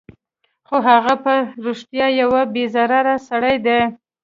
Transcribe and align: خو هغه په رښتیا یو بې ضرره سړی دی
خو 0.67 0.77
هغه 0.89 1.13
په 1.23 1.33
رښتیا 1.65 2.07
یو 2.21 2.31
بې 2.53 2.63
ضرره 2.75 3.15
سړی 3.27 3.57
دی 3.65 3.79